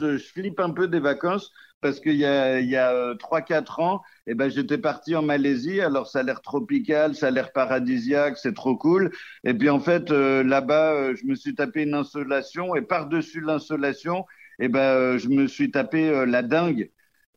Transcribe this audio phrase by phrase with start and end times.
[0.00, 3.78] je flippe un peu des vacances parce qu'il y a, il y a euh, 3-4
[3.80, 5.80] ans, eh ben, j'étais parti en Malaisie.
[5.80, 9.10] Alors, ça a l'air tropical, ça a l'air paradisiaque, c'est trop cool.
[9.44, 13.40] Et puis, en fait, euh, là-bas, euh, je me suis tapé une insolation et par-dessus
[13.40, 14.24] l'insolation,
[14.58, 16.90] eh ben, euh, je me suis tapé euh, la dingue.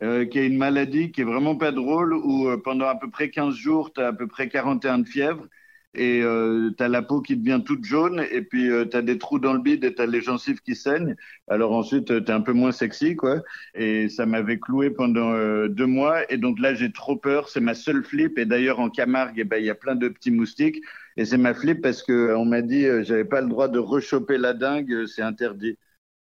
[0.03, 3.09] euh, qui est une maladie qui est vraiment pas drôle, où euh, pendant à peu
[3.09, 5.45] près 15 jours, tu as à peu près 41 de fièvre,
[5.93, 9.01] et euh, tu as la peau qui devient toute jaune, et puis euh, tu as
[9.01, 11.15] des trous dans le bide, et tu as les gencives qui saignent.
[11.47, 13.41] Alors ensuite, tu es un peu moins sexy, quoi.
[13.75, 17.59] Et ça m'avait cloué pendant euh, deux mois, et donc là, j'ai trop peur, c'est
[17.61, 20.31] ma seule flip, et d'ailleurs, en Camargue, eh ben, il y a plein de petits
[20.31, 20.81] moustiques,
[21.17, 23.79] et c'est ma flip parce que euh, m'a dit euh, j'avais pas le droit de
[23.79, 25.77] rechoper la dingue, euh, c'est interdit.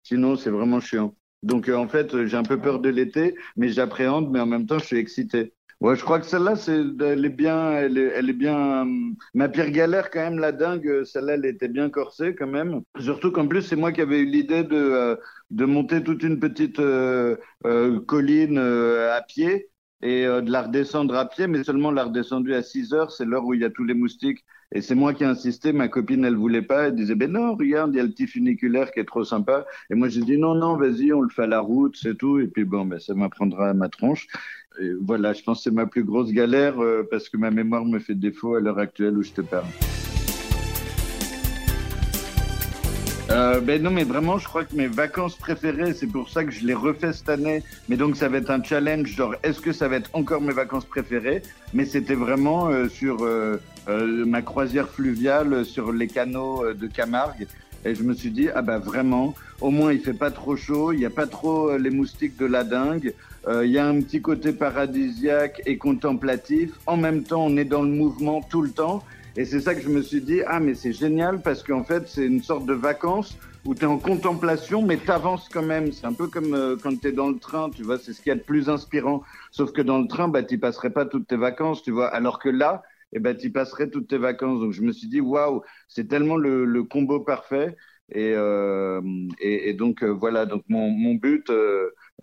[0.03, 1.17] Sinon, c'est vraiment chiant.
[1.42, 4.47] Donc, euh, en fait, euh, j'ai un peu peur de l'été, mais j'appréhende, mais en
[4.47, 5.53] même temps, je suis excité.
[5.80, 8.83] Ouais, je crois que celle-là, c'est, elle est bien, elle est, bien.
[8.83, 12.80] hum, Ma pire galère, quand même, la dingue, celle-là, elle était bien corsée, quand même.
[12.98, 15.17] Surtout qu'en plus, c'est moi qui avais eu l'idée de, euh,
[15.67, 19.69] monter toute une petite euh, euh, colline à pied
[20.07, 23.25] et euh, de la redescendre à pied, mais seulement la redescendue à 6 heures, c'est
[23.25, 24.45] l'heure où il y a tous les moustiques.
[24.73, 27.57] Et c'est moi qui ai insisté, ma copine, elle voulait pas, elle disait, ben non,
[27.57, 29.67] regarde, il y a le petit funiculaire qui est trop sympa.
[29.91, 32.39] Et moi, j'ai dit, non, non, vas-y, on le fait à la route, c'est tout.
[32.39, 34.29] Et puis bon, ben, ça m'apprendra à ma tronche.
[34.81, 37.84] Et voilà, je pense que c'est ma plus grosse galère euh, parce que ma mémoire
[37.84, 39.67] me fait défaut à l'heure actuelle où je te parle.
[43.37, 46.51] Euh, ben non, mais vraiment, je crois que mes vacances préférées, c'est pour ça que
[46.51, 47.62] je les refais cette année.
[47.91, 50.55] Mais donc, ça va être un challenge, genre, est-ce que ça va être encore mes
[50.55, 51.43] vacances préférées?
[51.75, 57.47] Mais c'était vraiment euh, sur euh, ma croisière fluviale, sur les canaux de Camargue.
[57.84, 60.93] Et je me suis dit, ah bah vraiment, au moins il fait pas trop chaud,
[60.93, 63.12] il n'y a pas trop les moustiques de la dingue,
[63.48, 66.71] il y a un petit côté paradisiaque et contemplatif.
[66.87, 69.05] En même temps, on est dans le mouvement tout le temps.
[69.39, 72.09] Et c'est ça que je me suis dit, ah mais c'est génial parce qu'en fait
[72.09, 75.93] c'est une sorte de vacances où tu es en contemplation mais tu avances quand même.
[75.93, 78.23] C'est un peu comme euh, quand tu es dans le train, tu vois, c'est ce
[78.23, 79.23] qu'il y a de plus inspirant.
[79.51, 82.09] Sauf que dans le train, bah, tu passerais pas toutes tes vacances, tu vois.
[82.09, 84.60] Alors que là, eh ben, tu passerais toutes tes vacances.
[84.60, 87.77] Donc je me suis dit, waouh, c'est tellement le, le combo parfait.
[88.12, 89.03] Et, euh,
[89.41, 91.50] et, donc euh, voilà, donc mon, mon but,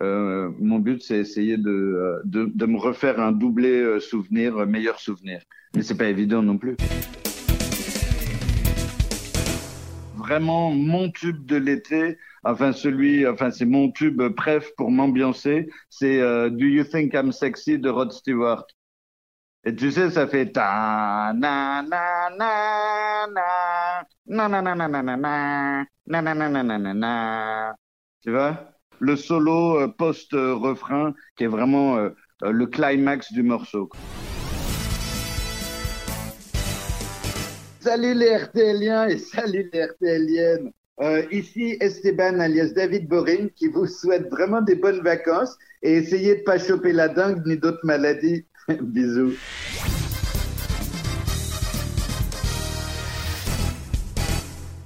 [0.02, 4.00] euh, euh, mon but, c'est essayer de, euh, de, de me refaire un doublé euh,
[4.00, 5.40] souvenir, euh, meilleur souvenir.
[5.74, 6.76] Mais c'est pas évident non plus.
[10.16, 16.20] Vraiment mon tube de l'été, enfin celui, enfin c'est mon tube bref pour m'ambiancer, c'est
[16.20, 18.66] euh, Do You Think I'm Sexy de Rod Stewart.
[19.66, 25.02] Et tu sais, ça fait ta na na na na na na na na na
[25.02, 25.16] na
[26.06, 27.74] na na na na na na.
[28.22, 28.73] Tu vois?
[29.00, 32.10] Le solo euh, post-refrain qui est vraiment euh,
[32.42, 33.90] euh, le climax du morceau.
[37.80, 40.70] Salut les RTLiens et salut les RTLiennes.
[41.32, 46.42] Ici Esteban alias David Boring qui vous souhaite vraiment des bonnes vacances et essayez de
[46.42, 48.46] pas choper la dingue ni d'autres maladies.
[48.80, 49.34] Bisous.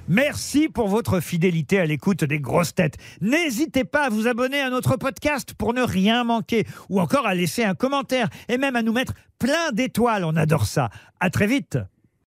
[0.08, 2.96] Merci pour votre fidélité à l'écoute des grosses têtes.
[3.20, 7.34] N'hésitez pas à vous abonner à notre podcast pour ne rien manquer ou encore à
[7.34, 10.24] laisser un commentaire et même à nous mettre plein d'étoiles.
[10.24, 10.88] On adore ça.
[11.20, 11.78] À très vite.